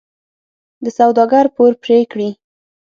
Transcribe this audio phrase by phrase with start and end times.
[0.83, 2.29] د سوداګر پور پرې کړي.